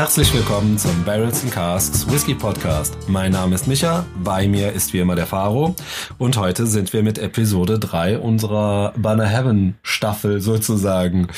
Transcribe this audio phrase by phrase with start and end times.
[0.00, 2.96] Herzlich willkommen zum Barrels and Casks Whisky Podcast.
[3.06, 5.74] Mein Name ist Micha, bei mir ist wie immer der Faro
[6.16, 11.28] und heute sind wir mit Episode 3 unserer Banner Heaven Staffel sozusagen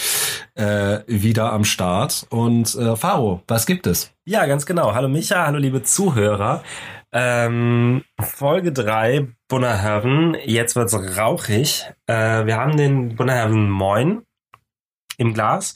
[0.55, 2.25] äh, wieder am Start.
[2.31, 4.13] Und äh, Faro, was gibt es?
[4.27, 4.95] Ja, ganz genau.
[4.95, 6.63] Hallo Micha, hallo liebe Zuhörer.
[7.11, 10.37] Ähm, Folge 3, Bunnerherren.
[10.45, 11.85] Jetzt wird's rauchig.
[12.07, 14.23] Äh, wir haben den Bunnerherren Moin
[15.19, 15.75] im Glas.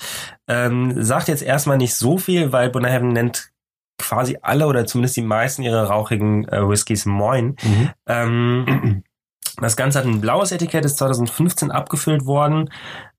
[0.49, 3.51] Ähm, sagt jetzt erstmal nicht so viel, weil Bunnerherren nennt
[3.99, 7.57] quasi alle oder zumindest die meisten ihrer rauchigen äh, Whiskys Moin.
[7.63, 7.91] Mhm.
[8.07, 9.03] Ähm,
[9.61, 12.71] das Ganze hat ein blaues Etikett, ist 2015 abgefüllt worden.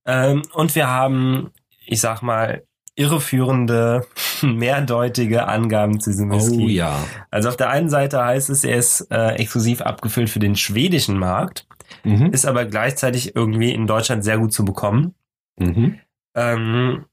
[0.05, 1.51] Ähm, und wir haben,
[1.85, 2.63] ich sag mal,
[2.95, 4.05] irreführende,
[4.41, 6.65] mehrdeutige Angaben zu diesem Whisky.
[6.65, 6.95] Oh ja.
[7.31, 11.17] Also auf der einen Seite heißt es, er ist äh, exklusiv abgefüllt für den schwedischen
[11.17, 11.65] Markt,
[12.03, 12.31] Mhm.
[12.33, 15.15] ist aber gleichzeitig irgendwie in Deutschland sehr gut zu bekommen.
[15.57, 15.99] Mhm.
[16.37, 17.05] Ähm,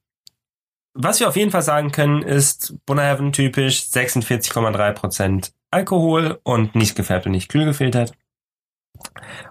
[0.92, 7.26] was wir auf jeden Fall sagen können, ist Bunnerhaven typisch 46,3% Alkohol und nicht gefärbt
[7.26, 8.12] und nicht kühl gefiltert.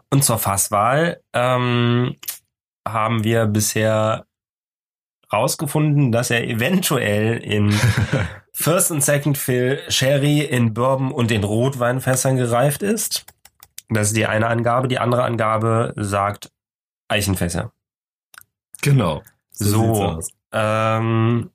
[0.10, 2.16] Und zur Fasswahl ähm,
[2.88, 4.26] haben wir bisher
[5.34, 7.74] rausgefunden, dass er eventuell in
[8.54, 13.26] First und Second Fill Sherry in Bourbon und in Rotweinfässern gereift ist.
[13.90, 14.88] Das ist die eine Angabe.
[14.88, 16.52] Die andere Angabe sagt
[17.10, 17.74] Eichenfässer.
[18.82, 19.24] Genau.
[19.54, 20.20] So.
[20.52, 21.50] Ähm,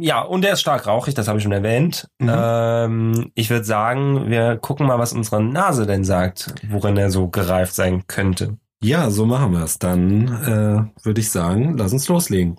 [0.00, 2.08] ja, und er ist stark rauchig, das habe ich schon erwähnt.
[2.18, 2.30] Mhm.
[2.34, 7.28] Ähm, ich würde sagen, wir gucken mal, was unsere Nase denn sagt, worin er so
[7.28, 8.58] gereift sein könnte.
[8.82, 9.78] Ja, so machen wir es.
[9.78, 12.58] Dann äh, würde ich sagen, lass uns loslegen.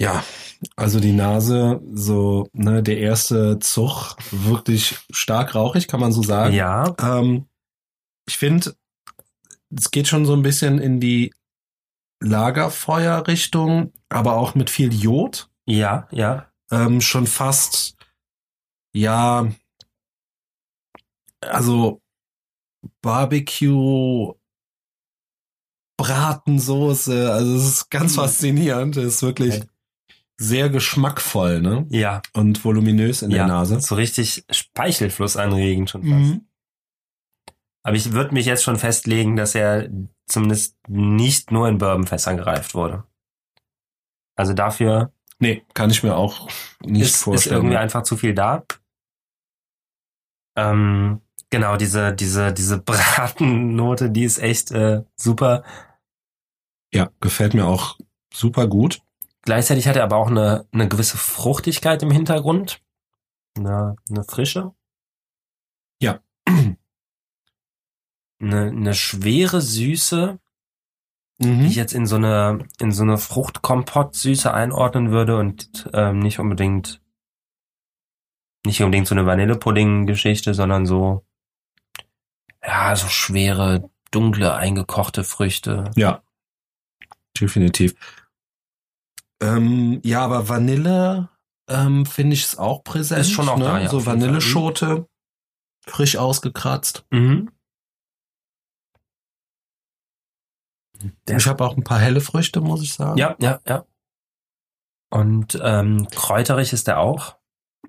[0.00, 0.22] Ja,
[0.76, 6.54] also die Nase, so, ne, der erste Zug, wirklich stark rauchig, kann man so sagen.
[6.54, 7.46] Ja, Ähm,
[8.28, 8.74] ich finde,
[9.76, 11.32] es geht schon so ein bisschen in die
[12.20, 15.48] Lagerfeuerrichtung, aber auch mit viel Jod.
[15.66, 16.50] ja, ja.
[16.70, 17.96] Ähm, schon fast,
[18.94, 19.48] ja,
[21.40, 22.02] also
[23.00, 24.34] Barbecue,
[25.96, 28.16] Bratensoße, also es ist ganz Mhm.
[28.20, 28.96] faszinierend.
[28.96, 29.62] Es ist wirklich
[30.36, 31.86] sehr geschmackvoll, ne?
[31.90, 33.38] Ja, Und voluminös in ja.
[33.38, 33.80] der Nase.
[33.80, 36.12] So richtig Speichelfluss anregend schon fast.
[36.14, 36.47] Mhm.
[37.88, 39.88] Aber ich würde mich jetzt schon festlegen, dass er
[40.26, 43.04] zumindest nicht nur in Bourbonfässern gereift wurde.
[44.36, 46.50] Also dafür Nee, kann ich mir auch
[46.84, 47.56] nicht ist, ist vorstellen.
[47.56, 48.62] irgendwie einfach zu viel da.
[50.54, 55.64] Ähm, genau, diese, diese, diese Bratennote, die ist echt äh, super.
[56.92, 57.96] ja, gefällt mir auch
[58.34, 59.00] super gut.
[59.40, 62.82] Gleichzeitig hat er aber auch eine, eine gewisse Fruchtigkeit im Hintergrund.
[63.56, 64.74] Eine, eine Frische.
[66.02, 66.20] Ja.
[68.40, 70.38] Eine, eine schwere Süße,
[71.40, 71.64] die Mhm.
[71.66, 77.00] ich jetzt in so eine, in so eine Fruchtkompott-Süße einordnen würde und ähm, nicht unbedingt,
[78.66, 81.24] nicht unbedingt so eine Vanillepudding-Geschichte, sondern so,
[82.64, 85.90] ja, so schwere, dunkle, eingekochte Früchte.
[85.94, 86.22] Ja,
[87.40, 87.94] definitiv.
[89.40, 91.28] Ähm, ja, aber Vanille
[91.68, 93.20] ähm, finde ich es auch präsent.
[93.20, 93.64] Ist schon auch ne?
[93.64, 94.14] da, ja, So Fall.
[94.20, 95.08] Vanilleschote,
[95.86, 97.06] frisch ausgekratzt.
[97.10, 97.50] Mhm.
[100.87, 100.87] Der
[101.28, 103.18] ich habe auch ein paar helle Früchte, muss ich sagen.
[103.18, 103.84] Ja, ja, ja.
[105.10, 107.36] Und ähm, kräuterig ist er auch.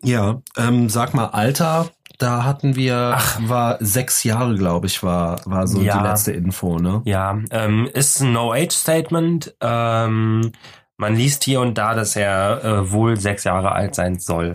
[0.02, 3.40] Ja, ähm, sag mal, Alter, da hatten wir, Ach.
[3.44, 5.98] war sechs Jahre, glaube ich, war, war so Ja.
[5.98, 7.02] die letzte Info, ne?
[7.06, 9.56] Ja, ähm, ist ein No-Age-Statement.
[9.60, 10.52] Ähm,
[10.98, 14.54] man liest hier und da, dass er äh, wohl sechs Jahre alt sein soll.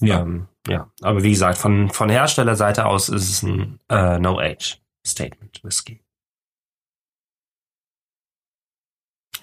[0.00, 0.20] Ja.
[0.20, 0.90] Ähm, ja.
[1.02, 6.02] Aber wie gesagt, von, von Herstellerseite aus ist es ein äh, No-Age-Statement Whisky.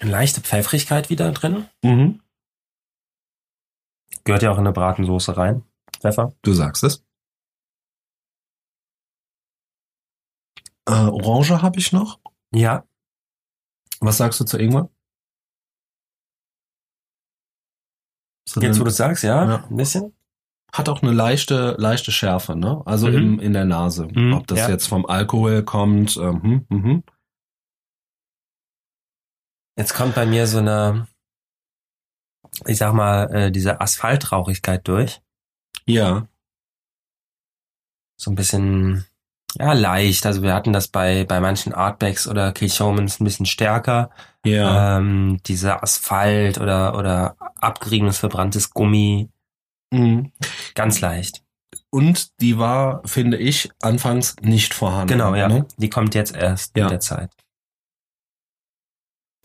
[0.00, 1.68] Eine leichte Pfeffrigkeit wieder drin.
[1.82, 2.20] Mhm.
[4.24, 5.62] Gehört ja auch in eine Bratensoße rein.
[6.00, 6.34] Pfeffer.
[6.42, 7.04] Du sagst es.
[10.88, 12.20] Äh, Orange habe ich noch.
[12.52, 12.84] Ja.
[14.00, 14.90] Was sagst du zu Ingwer?
[18.48, 19.64] So Jetzt, wo du sagst, ja, Ja.
[19.68, 20.12] ein bisschen.
[20.72, 22.82] hat auch eine leichte, leichte Schärfe, ne?
[22.84, 23.14] Also Mhm.
[23.16, 24.08] im, in der Nase.
[24.12, 24.68] Mhm, Ob das ja.
[24.68, 27.02] jetzt vom Alkohol kommt, ähm, mhm, mhm.
[29.76, 31.06] Jetzt kommt bei mir so eine,
[32.66, 35.20] ich sag mal, äh, diese Asphaltrauchigkeit durch.
[35.86, 36.26] Ja.
[38.18, 39.04] So ein bisschen
[39.58, 40.26] Ja, leicht.
[40.26, 44.10] Also wir hatten das bei, bei manchen Artbacks oder Kilchomans ein bisschen stärker.
[44.44, 44.98] Ja.
[44.98, 49.30] Ähm, dieser Asphalt oder, oder abgeriebenes, verbranntes Gummi.
[49.92, 50.32] Mhm.
[50.74, 51.42] Ganz leicht.
[51.90, 55.12] Und die war, finde ich, anfangs nicht vorhanden.
[55.12, 55.48] Genau, ja.
[55.48, 55.66] Ne?
[55.78, 56.84] Die kommt jetzt erst Ja.
[56.84, 57.30] mit der Zeit.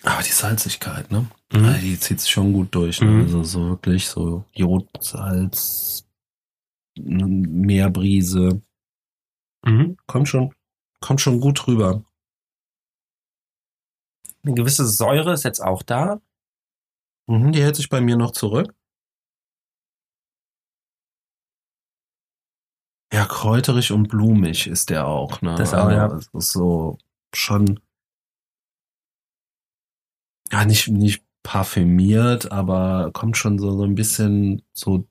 [0.04, 1.28] Aber die Salzigkeit, ne?
[1.54, 1.66] Mhm.
[1.66, 3.02] Ja, Die zieht sich schon gut durch.
[3.02, 3.08] Ne?
[3.08, 3.22] Mhm.
[3.22, 6.08] Also so wirklich so Jod, Salz,
[6.98, 8.62] Meerbrise.
[9.66, 9.98] Mhm.
[10.08, 10.54] Kommt schon,
[11.00, 12.04] kommt schon gut rüber.
[14.44, 16.20] Eine gewisse Säure ist jetzt auch da.
[17.28, 18.74] Mhm, die hält sich bei mir noch zurück.
[23.14, 25.56] Ja, kräuterig und blumig ist der auch, ne?
[25.56, 26.18] Das auch, ja.
[26.34, 26.98] Ist so
[27.36, 27.80] schon,
[30.52, 35.08] ja, nicht, nicht parfümiert, aber kommt schon so, so ein bisschen so,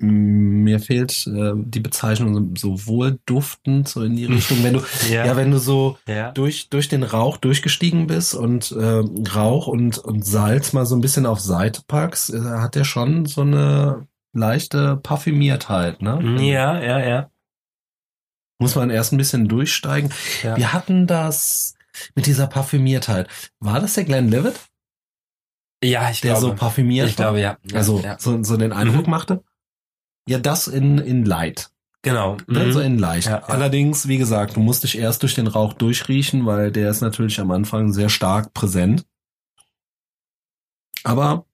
[0.00, 5.50] mir fehlt äh, die Bezeichnung so, wohlduftend, so in die Richtung, wenn du, ja, wenn
[5.50, 6.32] du so, ja.
[6.32, 9.04] durch, durch den Rauch durchgestiegen bist und äh,
[9.34, 13.26] Rauch und, und Salz mal so ein bisschen auf Seite packst, äh, hat der schon
[13.26, 16.38] so eine leichte Parfümiertheit, ne?
[16.40, 17.30] Ja, ja, ja.
[18.58, 20.10] Muss man erst ein bisschen durchsteigen.
[20.42, 20.56] ja.
[20.56, 21.74] Wir hatten das
[22.14, 23.28] mit dieser Parfümiertheit.
[23.60, 24.60] War das der Glenn Levitt,
[25.82, 26.46] Ja, ich der glaube.
[26.48, 27.58] so parfümiert ich glaube, ja.
[27.64, 28.18] ja also ja.
[28.18, 29.10] so, so den Eindruck Mhm.
[29.10, 29.44] machte?
[30.28, 31.70] Ja, das in, in Light.
[32.02, 32.36] Genau.
[32.46, 32.66] Ne?
[32.66, 32.72] Mhm.
[32.72, 33.28] So in leicht.
[33.28, 33.42] Ja.
[33.44, 37.40] Allerdings, wie gesagt, du musst dich erst durch den Rauch durchriechen, weil der ist natürlich
[37.40, 39.06] am Anfang sehr stark präsent.
[41.02, 41.46] Aber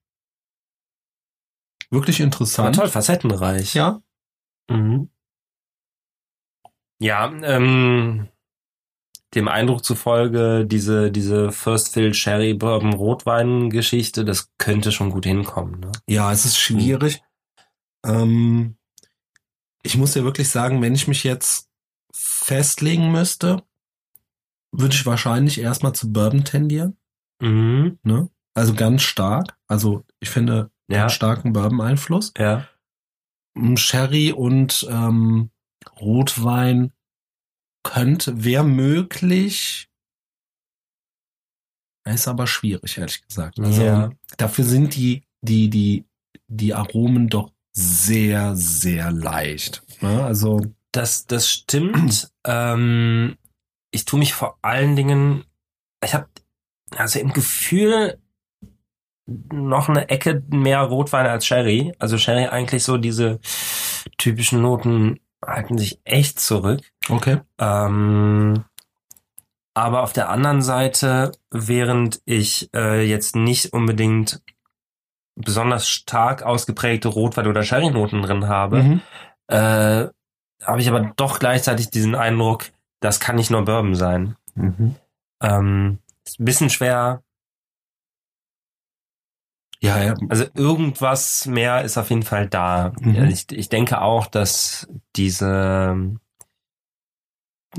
[1.91, 2.77] wirklich interessant.
[2.77, 3.75] toll, facettenreich.
[3.75, 4.01] Ja.
[4.69, 5.09] Mhm.
[7.01, 8.29] Ja, ähm,
[9.35, 15.25] dem Eindruck zufolge, diese, diese First Fill Sherry Bourbon Rotwein Geschichte, das könnte schon gut
[15.25, 15.93] hinkommen, ne?
[16.09, 17.23] Ja, es ist schwierig.
[18.05, 18.77] Ähm,
[19.83, 21.69] ich muss dir wirklich sagen, wenn ich mich jetzt
[22.13, 23.63] festlegen müsste,
[24.73, 26.97] würde ich wahrscheinlich erstmal zu Bourbon tendieren.
[27.41, 27.99] Mhm.
[28.03, 28.29] Ne?
[28.55, 29.57] Also ganz stark.
[29.69, 31.03] Also ich finde Ja.
[31.03, 32.33] einen starken Bourbon-Einfluss.
[32.37, 32.67] Ja.
[33.55, 35.51] Mm, Sherry und ähm,
[36.01, 36.93] Rotwein
[37.83, 39.89] könnte, wäre möglich.
[42.05, 43.61] Ist aber schwierig, ehrlich gesagt.
[43.61, 44.11] Also Ja.
[44.37, 46.05] dafür sind die, die, die,
[46.49, 49.83] die Aromen doch sehr, sehr leicht.
[50.01, 50.25] Ne?
[50.25, 50.61] Also,
[50.93, 52.33] Das, das stimmt.
[52.45, 53.37] ähm,
[53.93, 55.45] ich tue mich vor allen Dingen,
[56.05, 56.29] ich habe
[56.97, 58.19] also im Gefühl
[59.27, 61.93] noch eine Ecke mehr Rotwein als Sherry.
[62.01, 63.39] Also Sherry eigentlich so diese
[64.19, 66.81] typischen Noten halten sich echt zurück.
[67.09, 67.41] okay.
[67.59, 68.65] Ähm,
[69.75, 74.43] aber auf der anderen Seite, während ich äh, jetzt nicht unbedingt
[75.37, 79.01] besonders stark ausgeprägte Rotwein- oder Sherry-Noten drin habe, Mhm.
[79.47, 80.09] äh,
[80.63, 82.65] habe ich aber doch gleichzeitig diesen Eindruck,
[83.01, 84.37] das kann nicht nur Bourbon sein.
[84.55, 84.97] Mhm.
[85.41, 87.23] Ähm, ist ein bisschen schwer.
[89.83, 90.15] Ja, ja.
[90.29, 92.93] Also irgendwas mehr ist auf jeden Fall da.
[93.01, 93.25] Mhm.
[93.25, 96.17] Ich, ich denke auch, dass diese,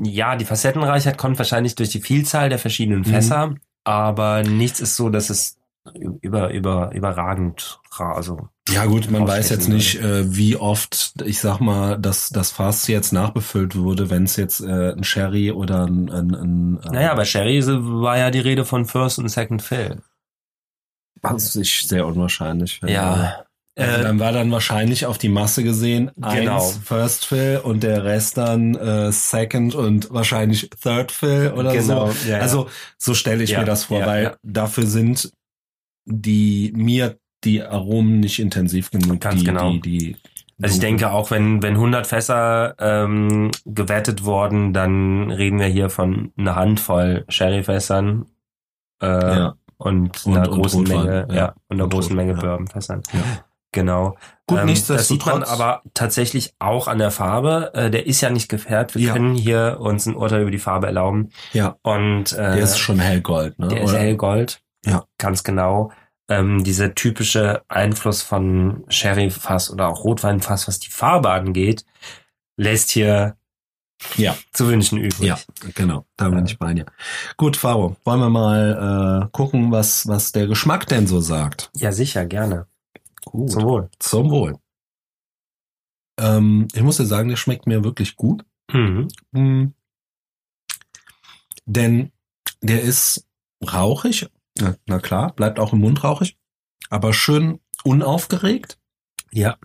[0.02, 3.06] ja, die Facettenreichheit kommt wahrscheinlich durch die Vielzahl der verschiedenen Mhm.
[3.06, 5.58] Fässer, aber nichts ist so, dass es
[6.22, 11.40] über, über, überragend, ra- also, Ja gut, man weiß jetzt nicht, äh, wie oft, ich
[11.40, 15.86] sag mal, dass das Fass jetzt nachbefüllt wurde, wenn es jetzt äh, ein Sherry oder
[15.88, 19.64] ein, ein, ein äh, naja, bei Sherry war ja die Rede von First und Second
[19.64, 20.04] Fill.
[21.22, 22.94] Was ich sehr unwahrscheinlich finde.
[22.94, 23.46] Ja.
[23.80, 26.56] Also dann war dann wahrscheinlich auf die Masse gesehen Genau.
[26.56, 32.12] eins First Fill und der Rest dann äh, Second und wahrscheinlich Third Fill oder Genau,
[32.12, 32.28] so.
[32.28, 32.42] ja, ja.
[32.42, 34.36] Also so stelle ich Ja, mir das vor, ja, weil ja.
[34.44, 35.32] dafür sind
[36.06, 39.22] die mir die Aromen nicht intensiv genug.
[39.22, 39.72] Ganz die, genau.
[39.74, 40.18] Die, die
[40.62, 45.90] Also ich denke auch, wenn, wenn 100 Fässer ähm, gewertet wurden, dann reden wir hier
[45.90, 48.26] von einer Handvoll Sherryfässern
[49.02, 49.56] äh, ja.
[49.82, 51.36] Und, Und- einer und großen Rotwein, Menge, ja.
[51.36, 52.40] ja, und einer Und großen Menge ja.
[52.40, 53.02] Bourbonfässern.
[53.14, 53.20] Ja.
[53.74, 54.18] Genau.
[54.48, 54.68] Gut, Ähm.
[54.88, 57.72] Das sieht man aber tatsächlich auch an der Farbe.
[57.74, 58.96] Äh, der ist ja nicht gefärbt.
[58.96, 59.14] Wir Ja.
[59.14, 61.30] können hier uns ein Urteil über die Farbe erlauben.
[61.54, 63.70] Ja, Und äh, der ist schon hellgold, ne?
[63.70, 64.00] der ist Oder?
[64.00, 64.62] hellgold.
[64.86, 65.06] Ja.
[65.18, 65.92] Ganz genau.
[66.30, 71.86] Ähm, dieser typische Einfluss von Sherryfass oder auch Rotweinfass, was die Farbe angeht,
[72.58, 73.36] lässt hier
[74.18, 74.36] Ja.
[74.52, 75.28] zu wünschen übrig.
[75.28, 75.40] Ja,
[75.76, 76.06] genau.
[76.18, 76.86] Da bin ich bei dir.
[77.38, 81.70] Gut, Faro, wollen wir mal äh, gucken, was, was der Geschmack denn so sagt.
[81.76, 82.68] Ja, sicher, gerne.
[83.24, 83.52] Gut.
[83.52, 83.90] Zum Wohl.
[84.00, 84.58] Zum Wohl.
[86.20, 88.44] Ähm, ich muss dir sagen, der schmeckt mir wirklich gut.
[88.72, 89.08] Mhm.
[89.32, 89.74] Mm.
[91.66, 92.12] Denn
[92.62, 93.28] der ist
[93.72, 94.30] rauchig.
[94.60, 96.38] Na, na klar, bleibt auch im Mund rauchig.
[96.90, 98.78] Aber schön unaufgeregt.
[99.32, 99.58] Ja.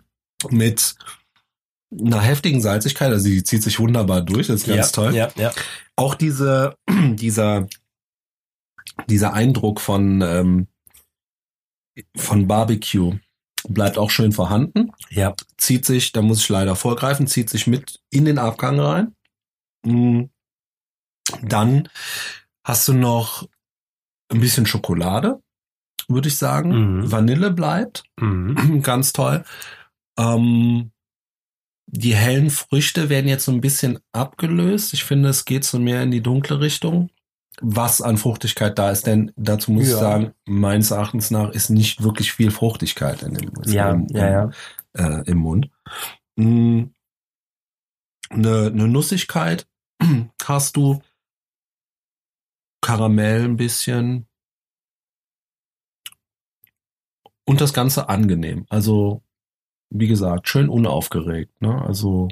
[0.50, 0.97] Mit
[1.90, 5.14] einer heftigen Salzigkeit, also die zieht sich wunderbar durch, das ist ganz ja, toll.
[5.14, 5.52] Ja, ja.
[5.95, 7.69] Auch diese, dieser,
[9.09, 10.66] dieser Eindruck von, ähm,
[12.16, 13.19] von Barbecue
[13.69, 14.93] bleibt auch schön vorhanden.
[15.11, 15.35] Ja.
[15.57, 19.14] Zieht sich, da muss ich leider vorgreifen, zieht sich mit in den Abgang rein.
[19.85, 20.25] Mm.
[21.43, 21.88] Dann
[22.64, 23.49] hast du noch
[24.28, 25.40] ein bisschen Schokolade,
[26.09, 27.00] würde ich sagen.
[27.00, 27.12] Mhm.
[27.12, 28.05] Vanille bleibt.
[28.21, 28.81] Mhm.
[28.83, 29.45] Ganz toll.
[30.19, 30.93] Ähm,
[31.99, 34.93] die hellen Früchte werden jetzt so ein bisschen abgelöst.
[34.93, 37.11] Ich finde, es geht so mehr in die dunkle Richtung.
[37.62, 39.99] Was an Fruchtigkeit da ist, denn dazu muss ich Ja.
[39.99, 44.50] sagen, meines Erachtens nach ist nicht wirklich viel Fruchtigkeit in dem, Ja, im, ja, ja.
[44.93, 45.71] Äh, im Mund.
[46.37, 46.85] Mm,
[48.29, 49.67] Eine, eine Nussigkeit
[50.45, 51.00] hast du,
[52.83, 54.26] Karamell ein bisschen
[57.45, 58.67] und das Ganze angenehm.
[58.69, 59.23] Also
[60.00, 61.61] wie gesagt, schön unaufgeregt.
[61.61, 61.83] Ne?
[61.83, 62.29] Also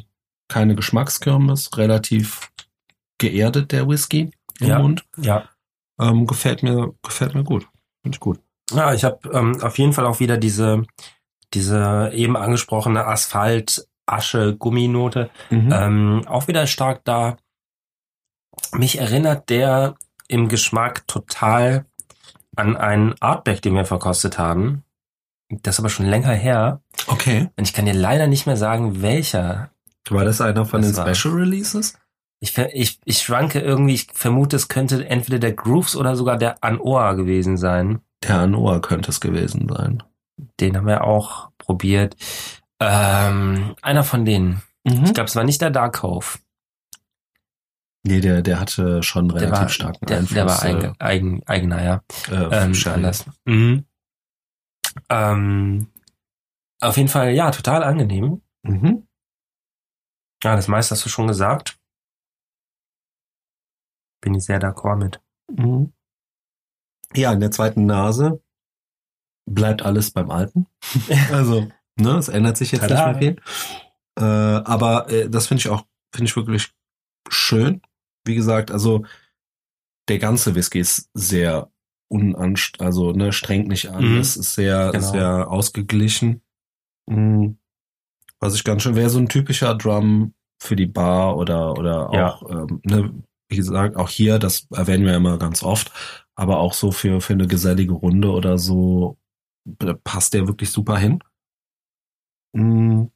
[0.48, 2.50] keine Geschmackskirmes, relativ
[3.18, 4.30] geerdet der Whisky
[4.60, 4.78] im Ja.
[4.78, 5.04] Mund.
[5.16, 5.48] Ja.
[6.00, 7.66] Ähm, gefällt mir, gefällt mir gut.
[8.02, 8.40] Finde ich gut.
[8.72, 10.82] Ja, ich habe ähm, auf jeden Fall auch wieder diese,
[11.52, 15.30] diese eben angesprochene Asphalt, Asche, Gumminote.
[15.50, 15.72] Mhm.
[15.72, 17.36] Ähm, auch wieder stark da.
[18.72, 19.94] Mich erinnert der
[20.28, 21.86] im Geschmack total
[22.56, 24.83] an einen Artback, den wir verkostet haben.
[25.62, 26.80] Das ist aber schon länger her.
[27.06, 27.48] Okay.
[27.56, 29.70] Und ich kann dir leider nicht mehr sagen, welcher.
[30.10, 31.98] War das einer von Das den war- Special Releases?
[32.40, 36.62] Ich, ich, ich schwanke irgendwie, ich vermute, es könnte entweder der Grooves oder sogar der
[36.62, 38.00] Anoa gewesen sein.
[38.22, 40.02] Der Anoa könnte es gewesen sein.
[40.60, 42.16] Den haben wir auch probiert.
[42.80, 44.62] Ähm, einer von denen.
[44.84, 45.04] Mhm.
[45.04, 46.38] Ich glaube, es war nicht der Dark Cove.
[48.06, 50.34] Nee, der, der hatte schon Der relativ war, starken der, Einfluss.
[50.34, 52.02] der war eigen, eigen, eigener, ja.
[52.30, 53.24] äh, Ähm, anders.
[53.46, 53.84] Mhm.
[55.08, 55.88] Ähm,
[56.80, 58.42] auf jeden Fall, ja, total angenehm.
[58.62, 59.06] Mhm.
[60.42, 61.78] Ja, das meiste hast du schon gesagt.
[64.20, 65.20] Bin ich sehr d'accord mit.
[65.50, 65.92] Mhm.
[67.14, 68.42] Ja, in der zweiten Nase
[69.46, 70.66] bleibt alles beim Alten.
[71.32, 73.12] also, ne, es ändert sich jetzt Tada.
[73.12, 73.42] nicht mehr viel.
[74.16, 76.72] Äh, aber äh, das finde ich auch, finde ich wirklich
[77.28, 77.82] schön.
[78.24, 79.04] Wie gesagt, also
[80.08, 81.70] der ganze Whisky ist sehr
[82.14, 84.04] unanst, also ne, strengt nicht an.
[84.12, 84.18] Mhm.
[84.18, 85.10] Es ist sehr, Genau.
[85.12, 86.42] sehr ausgeglichen.
[87.06, 87.58] Mhm.
[88.40, 92.28] Was ich ganz schön wäre, so ein typischer Drum für die Bar oder oder Ja.
[92.34, 95.92] auch, ähm, ne, wie gesagt, auch hier, das erwähnen wir ja immer ganz oft,
[96.34, 99.18] aber auch so für für eine gesellige Runde oder so
[100.04, 101.20] passt der wirklich super hin.
[102.54, 103.10] Mhm.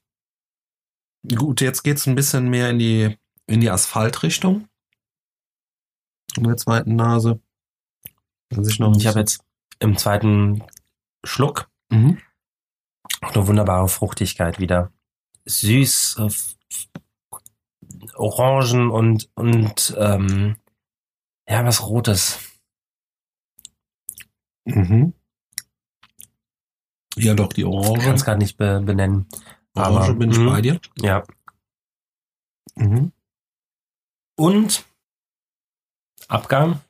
[1.36, 4.68] Gut, jetzt geht's ein bisschen mehr in die in die Asphaltrichtung.
[6.36, 7.40] In der zweiten Nase.
[8.50, 9.42] Was ich noch Ich habe jetzt
[9.78, 10.64] im zweiten
[11.24, 12.20] Schluck Mhm.
[13.22, 14.92] auch eine wunderbare Fruchtigkeit wieder.
[15.46, 16.28] Süß, äh,
[18.14, 20.56] Orangen und, und ähm,
[21.48, 22.38] ja, was Rotes.
[24.66, 25.14] Mhm.
[27.16, 28.14] Ja, doch, die Ich kann Orange.
[28.14, 29.26] es gerade nicht be benennen.
[29.74, 30.46] Orange aber, bin ich mhm.
[30.46, 30.80] bei dir.
[31.00, 31.24] Ja.
[32.76, 33.12] Mhm.
[34.36, 34.84] Und
[36.28, 36.80] Abgang?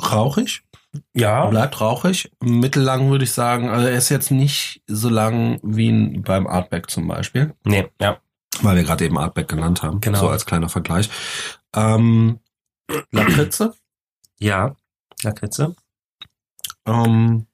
[0.00, 0.62] Rauchig.
[1.14, 1.46] Ja.
[1.46, 2.32] Bleibt rauchig.
[2.42, 3.68] Mittellang würde ich sagen.
[3.68, 7.54] Also er ist jetzt nicht so lang wie beim Artback zum Beispiel.
[7.64, 8.18] Nee, ja.
[8.62, 10.00] Weil wir gerade eben Artback genannt haben.
[10.00, 10.18] Genau.
[10.18, 11.08] So als kleiner Vergleich.
[11.74, 12.40] Ähm,
[13.12, 13.74] Lakritze.
[14.38, 14.74] Ja.
[15.22, 15.76] Lakritze.
[16.86, 17.46] Ähm,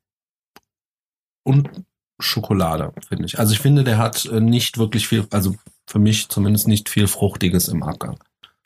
[1.44, 1.70] und
[2.18, 3.38] Schokolade, finde ich.
[3.38, 5.54] Also ich finde, der hat äh, nicht wirklich viel, also
[5.86, 8.18] für mich zumindest nicht viel Fruchtiges im Abgang.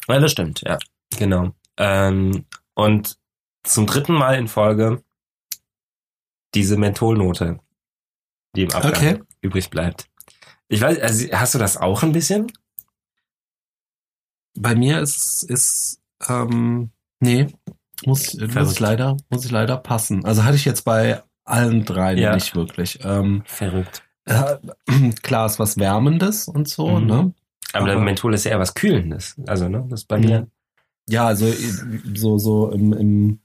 [0.08, 0.78] Ja, das stimmt, ja.
[1.18, 1.50] Genau.
[1.76, 3.18] Ähm, und
[3.64, 5.02] zum dritten Mal in Folge
[6.54, 7.60] diese Mentholnote,
[8.56, 9.22] die im Abgang Okay.
[9.40, 10.08] übrig bleibt.
[10.68, 12.50] Ich weiß, also hast du das auch ein bisschen?
[14.58, 16.90] Bei mir ist, ist ähm,
[17.20, 17.46] nee,
[18.04, 20.24] muss, muss ich leider, muss ich leider passen.
[20.24, 22.34] Also hatte ich jetzt bei allen drei Ja.
[22.34, 22.98] nicht wirklich.
[23.04, 24.02] Ähm, Verrückt.
[24.26, 24.56] äh,
[25.22, 27.06] klar ist was Wärmendes und so, Mhm.
[27.06, 27.34] ne?
[27.72, 29.36] Aber, der Aber- Menthol ist ja eher was Kühlendes.
[29.46, 30.48] Also, ne, das ist bei mir.
[31.08, 33.40] Ja, also äh, so, so im, im,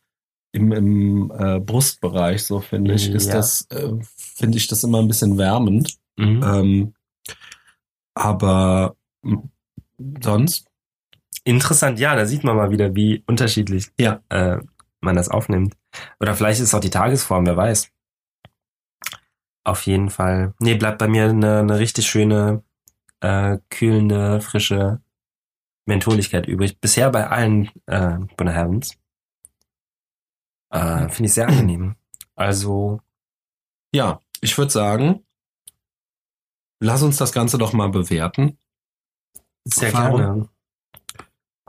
[0.56, 3.34] im, im äh, Brustbereich, so finde ich, ist Ja.
[3.36, 5.98] das, äh, finde ich das immer ein bisschen wärmend.
[6.18, 6.44] Mhm.
[6.44, 6.94] Ähm,
[8.14, 9.50] aber m,
[10.22, 10.68] sonst,
[11.48, 14.20] Interessant, ja, da sieht man mal wieder, wie unterschiedlich Ja.
[14.30, 14.58] äh,
[15.00, 15.76] man das aufnimmt.
[16.20, 17.92] Oder vielleicht ist es auch die Tagesform, wer weiß.
[19.64, 20.56] Auf jeden Fall.
[20.60, 22.64] Nee, bleibt bei mir eine, eine richtig schöne,
[23.20, 25.02] äh, kühlende, frische
[25.86, 26.80] Mentholigkeit übrig.
[26.80, 28.98] Bisher bei allen äh, Bonner Heavens.
[30.70, 31.96] Äh, Finde ich sehr angenehm.
[32.36, 33.00] Also,
[33.94, 35.26] ja, ich würde sagen,
[36.82, 38.58] lass uns das Ganze doch mal bewerten.
[39.64, 40.18] Sehr Erfahrung.
[40.20, 40.50] gerne.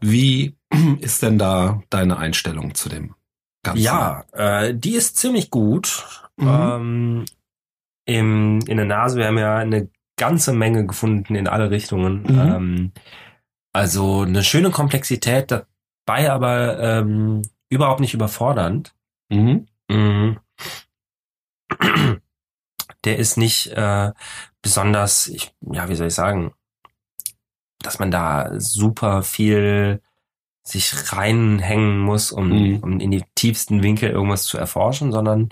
[0.01, 0.57] Wie
[1.01, 3.15] ist denn da deine Einstellung zu dem
[3.63, 3.83] Ganzen?
[3.83, 6.29] Ja, äh, die ist ziemlich gut.
[6.37, 6.49] Mhm.
[6.49, 7.25] Ähm,
[8.07, 12.23] im, in der Nase, wir haben ja eine ganze Menge gefunden in alle Richtungen.
[12.23, 12.39] Mhm.
[12.39, 12.93] Ähm,
[13.73, 18.95] also eine schöne Komplexität dabei, aber ähm, überhaupt nicht überfordernd.
[19.29, 19.67] Mhm.
[19.89, 20.39] Mhm.
[23.05, 24.13] Der ist nicht äh,
[24.63, 26.53] besonders, ich, ja, wie soll ich sagen,
[27.81, 30.03] dass man da super viel
[30.65, 32.79] sich reinhängen muss, um, Mhm.
[32.83, 35.51] um in die tiefsten Winkel irgendwas zu erforschen, sondern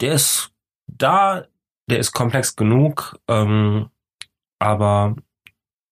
[0.00, 0.52] der ist
[0.88, 1.46] da,
[1.88, 3.90] der ist komplex genug, ähm,
[4.58, 5.14] aber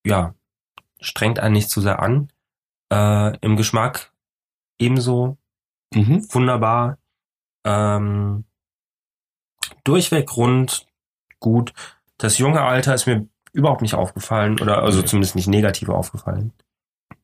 [0.05, 0.35] ja,
[1.01, 2.33] strengt einen nicht zu sehr an.
[2.93, 4.13] Äh, Im Geschmack
[4.79, 5.37] ebenso
[5.95, 6.27] Mhm.
[6.33, 6.99] wunderbar.
[7.65, 8.45] Ähm,
[9.85, 10.87] durchweg rund,
[11.41, 11.73] gut.
[12.19, 16.53] Das junge Alter ist mir überhaupt nicht aufgefallen oder also zumindest nicht negativ aufgefallen.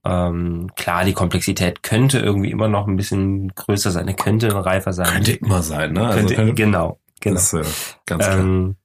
[0.04, 4.92] Ähm, klar, die Komplexität könnte irgendwie immer noch ein bisschen größer sein, er könnte reifer
[4.92, 5.06] sein.
[5.06, 6.06] Könnte immer sein, ne?
[6.06, 7.34] Also Könnte- könnte, genau, genau.
[7.36, 7.64] Das, äh,
[8.06, 8.38] ganz klar.
[8.38, 8.76] Ähm,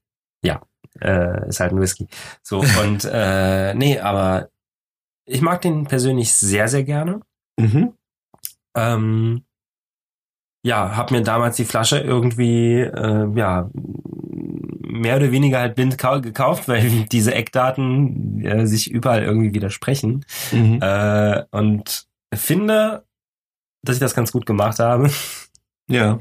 [0.44, 0.62] ja,
[1.02, 2.08] äh, ist halt ein Whisky.
[2.42, 4.50] So, und äh, nee, aber
[5.26, 7.20] ich mag den persönlich sehr, sehr gerne.
[7.60, 7.94] Mhm.
[8.79, 9.43] Ähm,
[10.63, 16.21] ja, hab mir damals die Flasche irgendwie, äh, ja, mehr oder weniger halt blind kau-
[16.21, 20.25] gekauft, weil diese Eckdaten äh, sich überall irgendwie widersprechen.
[20.51, 20.79] Mhm.
[20.81, 23.05] Äh, und finde,
[23.83, 25.09] dass ich das ganz gut gemacht habe.
[25.89, 26.19] Ja.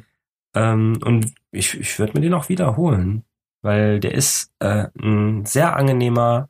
[0.54, 3.24] Ähm, und ich, ich würde mir den auch wiederholen,
[3.62, 6.48] weil der ist äh, ein sehr angenehmer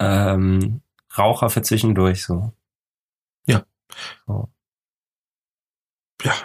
[0.00, 0.80] ähm,
[1.16, 2.52] Raucher für zwischendurch so.
[3.46, 3.64] Ja,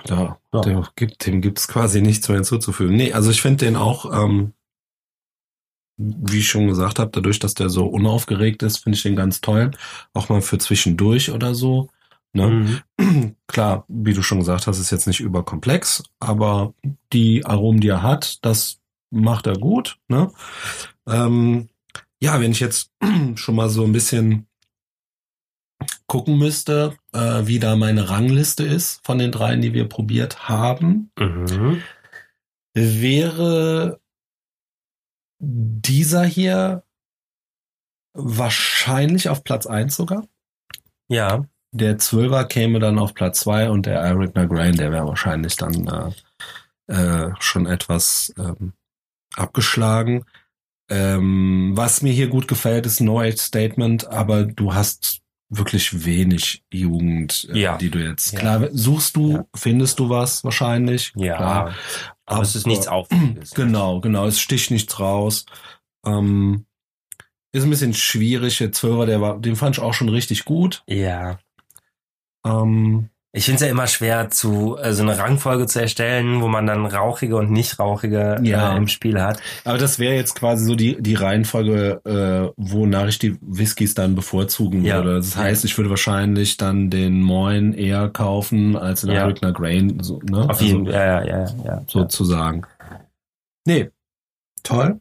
[0.05, 0.61] da, Ja.
[0.61, 2.95] Der gibt, dem gibt's quasi nichts mehr hinzuzufügen.
[2.95, 4.53] Nee, also ich finde den auch, ähm,
[5.97, 9.41] wie ich schon gesagt habe, dadurch, dass der so unaufgeregt ist, finde ich den ganz
[9.41, 9.71] toll.
[10.13, 11.89] Auch mal für zwischendurch oder so.
[12.33, 12.81] Ne?
[12.99, 13.35] Mhm.
[13.47, 16.73] Klar, wie du schon gesagt hast, ist jetzt nicht überkomplex, aber
[17.11, 18.79] die Aromen, die er hat, das
[19.11, 19.97] macht er gut.
[20.07, 20.31] Ne?
[21.07, 21.69] Ähm,
[22.21, 22.91] ja, wenn ich jetzt
[23.35, 24.47] schon mal so ein bisschen
[26.09, 31.11] gucken müsste, äh, wie da meine Rangliste ist von den dreien, die wir probiert haben,
[31.17, 31.81] Mhm.
[32.75, 34.01] wäre
[35.39, 36.83] dieser hier
[38.13, 40.27] wahrscheinlich auf Platz eins sogar.
[41.07, 45.55] Ja, Der Zwölfer käme dann auf Platz zwei und der Eric Nagrain, der wäre wahrscheinlich
[45.55, 45.87] dann
[46.87, 46.91] äh,
[47.27, 48.73] äh, schon etwas ähm,
[49.35, 50.25] abgeschlagen.
[50.89, 56.63] Ähm, was mir hier gut gefällt, ist No Age Statement, aber du hast wirklich wenig
[56.71, 57.77] Jugend, äh, Ja.
[57.77, 58.33] die du jetzt.
[58.33, 58.39] Ja.
[58.39, 59.45] Klar, suchst du, Ja.
[59.55, 61.11] findest du was wahrscheinlich.
[61.15, 61.35] ja.
[61.37, 61.75] Klar.
[62.25, 63.51] Aber es ist nichts Auffälliges.
[63.55, 64.25] Genau, genau.
[64.27, 65.45] Es sticht nichts raus.
[66.05, 66.65] Ähm,
[67.51, 68.59] ist ein bisschen schwierig.
[68.59, 70.83] Der Zwölfer, der war, den fand ich auch schon richtig gut.
[70.87, 71.39] Ja.
[72.45, 76.47] Ähm, Ich finde es ja immer schwer, zu äh, so eine Rangfolge zu erstellen, wo
[76.47, 78.73] man dann rauchige und nicht rauchige Ja.
[78.73, 79.39] äh, im Spiel hat.
[79.65, 84.15] aber das wäre jetzt quasi so die, die Reihenfolge, äh, wonach ich die Whiskys dann
[84.15, 84.95] bevorzugen Ja.
[84.97, 85.17] würde.
[85.17, 89.29] Das heißt, ich würde wahrscheinlich dann den Moin eher kaufen als den Ja.
[89.29, 90.49] Grain, so, ne?
[90.49, 90.93] Auf jeden Fall.
[90.95, 91.81] Ja, ja, ja, ja.
[91.87, 92.63] sozusagen.
[93.67, 93.89] Nee.
[94.63, 94.99] Toll.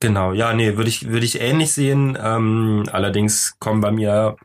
[0.00, 2.18] Genau, ja, nee, würde ich, würde ich ähnlich sehen.
[2.22, 4.36] Ähm, allerdings kommen bei mir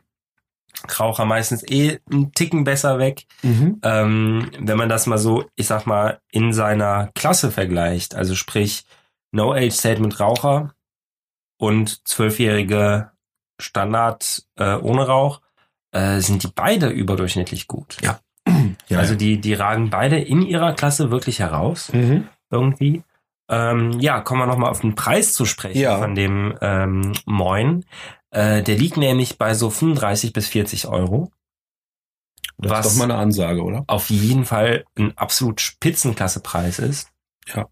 [0.98, 3.26] Raucher meistens eh einen Ticken besser weg.
[3.42, 3.80] Mhm.
[3.82, 8.84] Ähm, wenn man das mal so, ich sag mal, in seiner Klasse vergleicht, also sprich
[9.32, 10.74] No Age Statement Raucher
[11.58, 13.10] und zwölfjährige
[13.60, 15.40] Standard äh, ohne Rauch,
[15.92, 17.96] äh, sind die beide überdurchschnittlich gut.
[18.02, 18.20] Ja.
[18.88, 18.98] Ja.
[18.98, 22.28] Also die, die ragen beide in ihrer Klasse wirklich heraus mhm.
[22.50, 23.02] irgendwie.
[23.48, 25.98] Ähm, ja, kommen wir nochmal auf den Preis zu sprechen Ja.
[25.98, 27.84] von dem ähm, Moin.
[28.34, 31.30] Äh, der liegt nämlich bei so 35 bis 40 Euro.
[32.58, 33.84] das was- ist doch mal eine Ansage, oder?
[33.86, 37.10] Auf jeden Fall ein absolut Spitzenklassepreis ist.
[37.54, 37.68] Ja.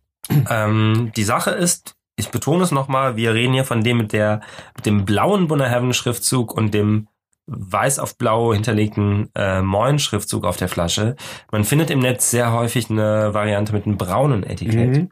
[0.48, 4.40] Ähm, die Sache ist, ich betone es nochmal, wir reden hier von dem mit der
[4.76, 7.08] mit dem blauen Bunner Heaven Schriftzug und dem
[7.46, 11.16] weiß auf blau hinterlegten äh, Moin Schriftzug auf der Flasche.
[11.50, 14.90] Man findet im Netz sehr häufig eine Variante mit einem braunen Etikett.
[14.90, 15.10] Mhm.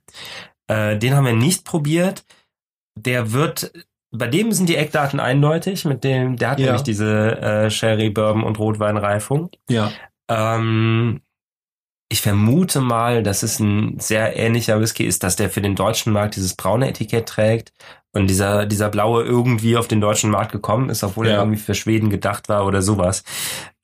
[0.69, 2.25] Äh, den haben wir nicht probiert.
[2.97, 3.73] Der wird,
[4.13, 5.85] bei dem sind die Eckdaten eindeutig.
[5.85, 6.67] Mit dem, der hat Ja.
[6.67, 9.51] nämlich diese äh, Sherry, Bourbon und Rotweinreifung.
[9.69, 9.93] Ja.
[10.29, 11.21] Ähm,
[12.13, 16.13] ich vermute mal, dass es ein sehr ähnlicher Whisky ist, dass der für den deutschen
[16.13, 17.73] Markt dieses braune Etikett trägt
[18.13, 21.39] und dieser, dieser blaue irgendwie auf den deutschen Markt gekommen ist, obwohl er Ja.
[21.39, 23.23] irgendwie für Schweden gedacht war oder sowas.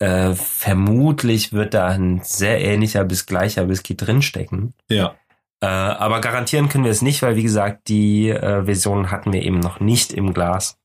[0.01, 4.75] Äh, vermutlich wird da ein sehr ähnlicher bis gleicher Whisky drinstecken.
[4.89, 5.15] Ja.
[5.61, 9.43] Äh, aber garantieren können wir es nicht, weil wie gesagt, die äh, Version hatten wir
[9.43, 10.79] eben noch nicht im Glas.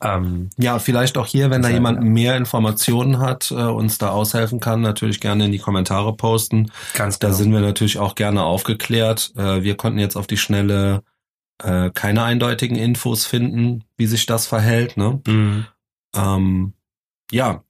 [0.00, 4.60] Ähm, Ja, vielleicht auch hier, wenn da jemand mehr Informationen hat, äh, uns da aushelfen
[4.60, 6.70] kann, natürlich gerne in die Kommentare posten.
[6.94, 7.38] ganz Da genau.
[7.38, 9.32] sind wir natürlich auch gerne aufgeklärt.
[9.36, 11.02] Äh, wir konnten jetzt auf die Schnelle
[11.62, 14.96] äh, keine eindeutigen Infos finden, wie sich das verhält.
[14.96, 15.20] Ne?
[15.26, 15.66] Mhm.
[16.14, 16.72] Ähm,
[17.30, 17.62] ja.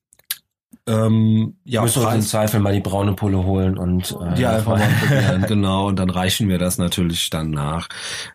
[0.88, 4.40] Ähm, ja, Müssen wir uns im Preis, Zweifel mal die braune Pulle holen und äh,
[4.40, 5.86] ja, einfach mal genau.
[5.86, 7.88] Und dann reichen wir das natürlich dann nach.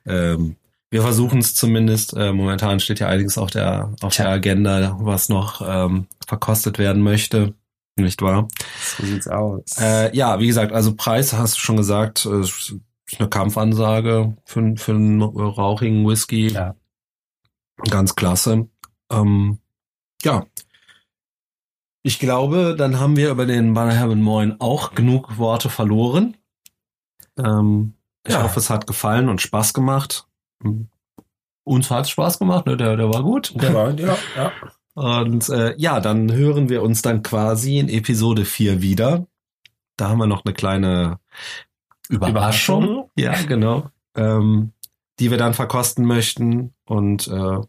[0.06, 0.56] Ähm,
[0.92, 2.16] wir versuchen es zumindest.
[2.16, 4.26] Äh, momentan steht ja einiges auf der auf Tja.
[4.26, 7.56] der Agenda, was noch ähm, verkostet werden möchte,
[7.96, 8.48] nicht wahr?
[8.98, 9.78] So sieht's aus.
[9.80, 12.76] Äh, ja, wie gesagt, also Preis hast du schon gesagt, äh, ist
[13.20, 16.50] eine Kampfansage für, für einen rauchigen Whisky.
[16.50, 16.76] Ja.
[17.90, 18.68] Ganz klasse.
[19.12, 19.60] Ähm,
[20.24, 20.46] ja.
[22.04, 26.36] Ich glaube, dann haben wir über den Banner Heaven Moin auch genug Worte verloren.
[27.38, 27.94] Ähm,
[28.28, 28.44] ich Ja.
[28.44, 30.28] hoffe, es hat gefallen und Spaß gemacht.
[31.64, 32.76] Uns hat es Spaß gemacht, ne?
[32.76, 33.54] der, der war gut.
[33.62, 34.52] Der war, ja, ja.
[34.96, 39.26] Und äh, ja, dann hören wir uns dann quasi in Episode 4 wieder.
[39.98, 41.20] Da haben wir noch eine kleine
[42.10, 42.84] Überraschung.
[42.84, 43.12] Überraschung.
[43.18, 43.90] Ja, genau.
[44.16, 44.74] Ähm,
[45.20, 46.74] die wir dann verkosten möchten.
[46.86, 47.60] Und äh,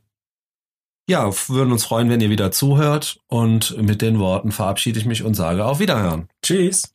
[1.09, 3.21] ja, würden uns freuen, wenn ihr wieder zuhört.
[3.27, 6.29] Und mit den Worten verabschiede ich mich und sage auf Wiederhören.
[6.43, 6.94] Tschüss.